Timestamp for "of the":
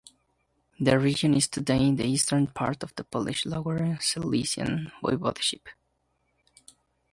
2.81-3.03